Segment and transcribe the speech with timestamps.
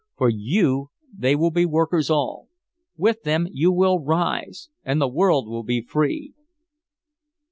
[0.17, 2.47] For you they will be workers all!
[2.97, 6.33] With them you will rise and the world will be free!"